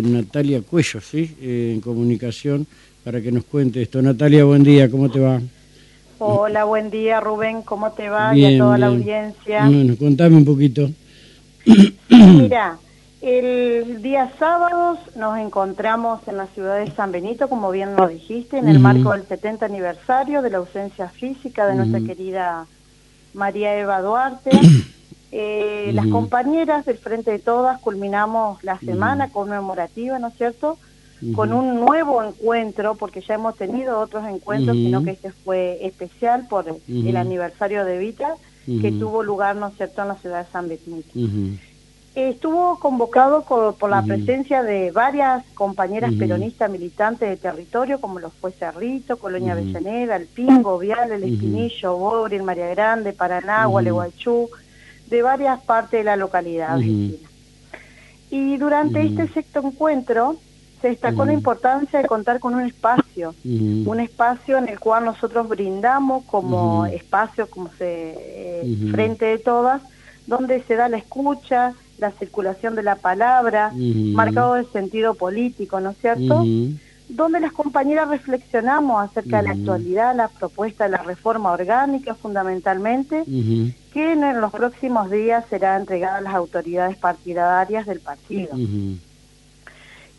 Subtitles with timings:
[0.00, 1.36] eh, Natalia Cuello, ¿sí?
[1.40, 2.66] Eh, en comunicación,
[3.04, 4.02] para que nos cuente esto.
[4.02, 5.40] Natalia, buen día, ¿cómo te va?
[6.18, 8.36] Hola, buen día Rubén, ¿cómo te va?
[8.36, 9.64] y a toda la audiencia.
[9.64, 10.90] Bueno, contame un poquito.
[12.10, 12.78] Mira,
[13.22, 18.58] el día sábado nos encontramos en la ciudad de San Benito, como bien lo dijiste,
[18.58, 22.66] en el marco del 70 aniversario de la ausencia física de nuestra querida
[23.34, 24.50] María Eva Duarte.
[25.32, 30.78] Eh, las compañeras del Frente de Todas culminamos la semana conmemorativa, ¿no es cierto?,
[31.34, 36.48] con un nuevo encuentro, porque ya hemos tenido otros encuentros, sino que este fue especial
[36.48, 40.50] por el aniversario de Vita, que tuvo lugar, ¿no es cierto?, en la ciudad de
[40.50, 41.10] San Benito.
[42.14, 48.50] Estuvo convocado por, la presencia de varias compañeras peronistas militantes de territorio, como los fue
[48.50, 54.50] Cerrito, Colonia Avellaneda, El Pingo, Vial, El Espinillo, Bobril, María Grande, Paraná, Gualeguaychú,
[55.10, 56.78] de varias partes de la localidad
[58.30, 60.36] Y durante este sexto encuentro
[60.80, 65.48] se destacó la importancia de contar con un espacio, un espacio en el cual nosotros
[65.48, 69.82] brindamos como espacio, como se eh, frente de todas,
[70.26, 75.90] donde se da la escucha, la circulación de la palabra, marcado de sentido político, ¿no
[75.90, 76.44] es cierto?
[77.10, 83.24] Donde las compañeras reflexionamos acerca de la actualidad, la propuesta de la reforma orgánica fundamentalmente,
[83.92, 88.56] que en los próximos días será entregada a las autoridades partidarias del partido.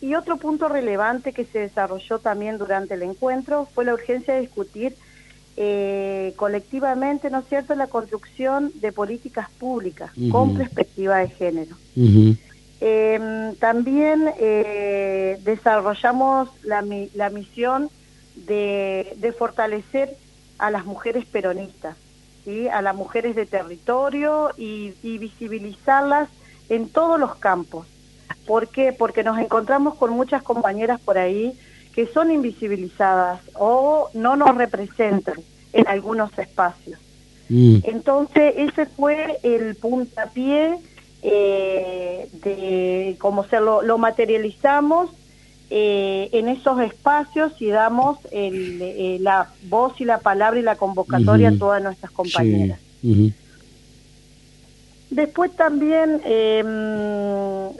[0.00, 4.40] Y otro punto relevante que se desarrolló también durante el encuentro fue la urgencia de
[4.42, 4.94] discutir
[5.56, 11.76] eh, colectivamente, ¿no es cierto?, la construcción de políticas públicas con perspectiva de género.
[12.80, 17.88] Em, también eh, desarrollamos la, la misión
[18.34, 20.16] de, fortalecer
[20.58, 21.96] a las mujeres peronistas,
[22.44, 22.68] ¿sí?
[22.68, 26.28] a las mujeres de territorio y, y visibilizarlas
[26.68, 27.86] en todos los campos.
[28.46, 28.92] ¿Por qué?
[28.92, 31.58] Porque nos encontramos con muchas compañeras por ahí
[31.94, 35.36] que son invisibilizadas o no nos representan
[35.72, 37.00] en algunos espacios.
[37.48, 37.78] Mm.
[37.84, 40.78] Entonces, ese fue el puntapié
[41.22, 45.10] eh, de cómo se lo, materializamos
[45.70, 51.48] eh, en esos espacios y damos eh, la voz y la palabra y la convocatoria
[51.48, 52.78] a todas nuestras compañeras.
[55.10, 56.66] Después también em,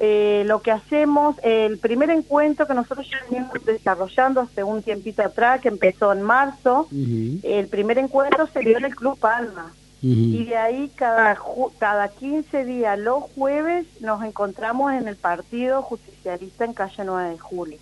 [0.00, 5.22] eh, lo que hacemos, el primer encuentro que nosotros ya venimos desarrollando hace un tiempito
[5.22, 9.72] atrás, que empezó en marzo, el primer encuentro se dio en el Club Palma.
[10.06, 11.38] Y de ahí cada,
[11.78, 17.38] cada 15 días, los jueves, nos encontramos en el Partido Justicialista en calle 9 de
[17.38, 17.78] julio.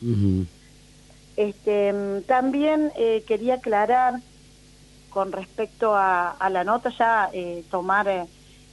[1.36, 4.20] este, em, también eh, quería aclarar
[5.10, 8.06] con respecto a, la nota, ya eh, tomar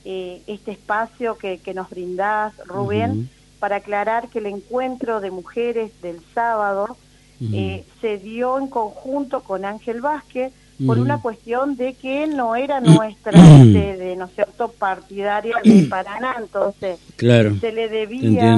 [0.05, 6.21] eh, este espacio que, nos brindás, Rubén, para aclarar que el encuentro de mujeres del
[6.33, 6.97] sábado
[7.41, 10.53] eh, se dio en conjunto con Ángel Vázquez
[10.85, 13.31] por una cuestión de que no era nuestra
[13.63, 18.57] sede, ¿no es cierto?, partidaria de Paraná, entonces se le debía...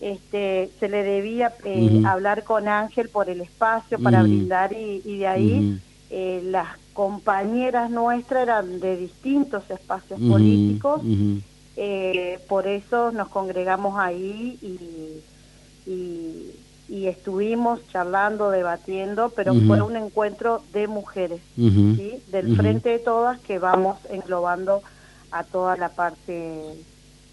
[0.00, 5.26] Este, se le debía eh, hablar con Ángel por el espacio para brindar y, de
[5.26, 5.78] ahí
[6.44, 11.02] las compañeras nuestras eran de distintos espacios políticos,
[11.76, 16.49] eh, por eso nos congregamos ahí y, y,
[17.06, 23.98] estuvimos charlando, debatiendo, pero fue un encuentro de mujeres, del frente de todas que vamos
[24.10, 24.82] englobando
[25.30, 26.74] a toda la parte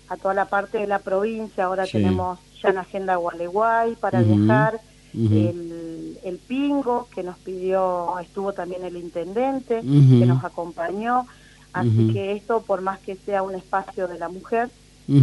[0.09, 4.79] a toda la parte de la provincia, ahora tenemos ya en agenda Gualeguay para viajar,
[5.13, 11.25] el, el, Pingo, que nos pidió, estuvo también el intendente, que nos acompañó.
[11.73, 14.69] Así que esto, por más que sea un espacio de la mujer,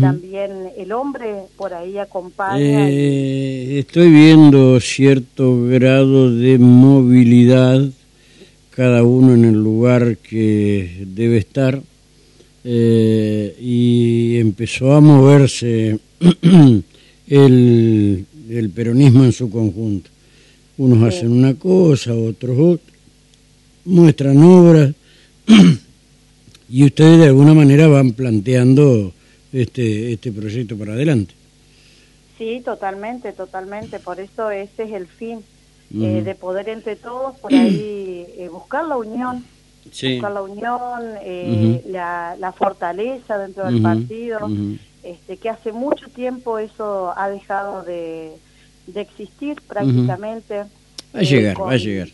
[0.01, 2.89] también el hombre por ahí acompaña.
[2.89, 7.83] Eh, estoy viendo cierto grado de movilidad,
[8.71, 11.83] cada uno en el lugar que debe estar,
[12.65, 15.99] eh, y empezó a moverse
[17.27, 20.11] el el peronismo en su conjunto.
[20.77, 22.93] Unos hacen una cosa, otros otra,
[23.85, 24.93] muestran obras
[26.69, 29.13] y ustedes de alguna manera van planteando
[29.55, 31.35] este, este proyecto para adelante.
[32.37, 34.01] Sí, totalmente, totalmente.
[34.01, 35.41] Por eso ese es el fin,
[35.95, 39.45] eh, de poder entre todos por ahí eh, buscar la unión,
[39.85, 44.49] buscar la unión, eh, la, la, fortaleza dentro del partido
[45.05, 48.33] este, que hace mucho tiempo eso ha dejado de,
[48.95, 50.65] existir prácticamente.
[51.15, 52.09] Va a llegar, va a llegar.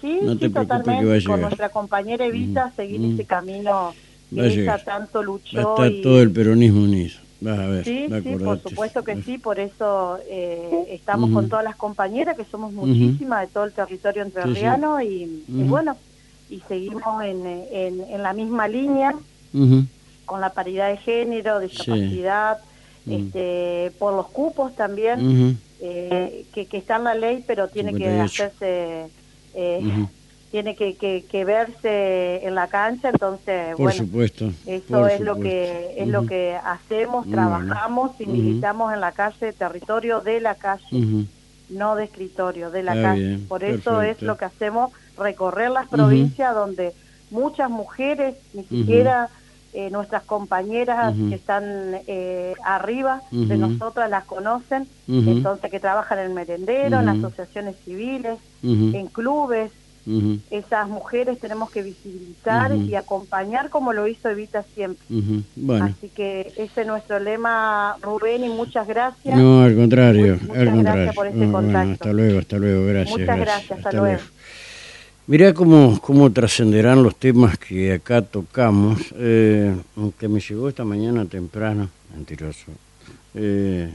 [0.00, 1.00] Sí, no te totalmente.
[1.00, 1.32] Que va a llegar.
[1.32, 3.94] Con nuestra compañera Evita, seguir ese camino
[4.36, 5.74] ella tanto luchó.
[5.76, 7.18] Va a estar todo el peronismo unido.
[7.40, 11.64] Vas a ver, Sí, sí, por supuesto que sí, por eso eh, estamos con todas
[11.64, 15.96] las compañeras, que somos muchísimas de todo el territorio entrerriano, y, y bueno,
[16.50, 19.14] y seguimos en, en, en la misma línea,
[20.26, 22.58] con la paridad de género, discapacidad,
[23.08, 28.34] este, por los cupos también, eh, que, que está en la ley, pero tiene 58.
[28.34, 29.10] que hacerse,
[29.54, 30.06] eh.
[30.50, 34.50] Tiene que, que, que verse en la cancha, entonces, Por bueno, supuesto.
[34.66, 39.52] eso por es lo que es lo que hacemos, trabajamos y militamos en la calle,
[39.52, 41.26] territorio de la calle,
[41.68, 43.26] no de escritorio, de la Está calle.
[43.26, 46.92] bien, Por eso es lo que hacemos, recorrer las provincias donde
[47.30, 49.28] muchas mujeres, ni siquiera
[49.72, 51.62] eh, nuestras compañeras que están
[52.08, 58.38] eh, arriba de nosotras las conocen, entonces que trabajan en el merendero, en asociaciones civiles,
[58.64, 59.70] en clubes,
[60.06, 62.82] ujú, esas mujeres tenemos que visibilizar Ujú.
[62.90, 65.04] y acompañar como lo hizo Evita siempre.
[65.10, 65.42] ujú.
[65.56, 69.36] Bueno, Así que ese es nuestro lema, Rubén, y muchas gracias.
[69.36, 71.12] no, al contrario, Muchas al gracias contrario.
[71.14, 71.92] por este bueno, contacto.
[71.92, 73.18] hasta luego, hasta luego, gracias.
[73.18, 74.22] Muchas gracias, gracias, hasta luego.
[75.26, 79.76] Mirá cómo, cómo trascenderán los temas que acá tocamos, eh,
[80.18, 82.72] que me llegó esta mañana temprano, mentiroso.
[83.34, 83.94] Eh,